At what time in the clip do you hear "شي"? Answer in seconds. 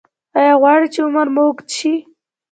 1.77-1.93